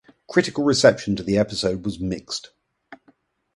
Critical 0.27 0.63
reception 0.63 1.15
to 1.15 1.21
the 1.21 1.37
episode 1.37 1.85
was 1.85 1.99
mixed. 1.99 2.49